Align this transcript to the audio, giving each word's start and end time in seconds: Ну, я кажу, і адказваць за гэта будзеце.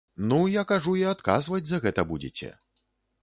Ну, 0.29 0.37
я 0.51 0.63
кажу, 0.69 0.93
і 1.01 1.03
адказваць 1.11 1.61
за 1.71 1.79
гэта 1.83 2.07
будзеце. 2.13 2.49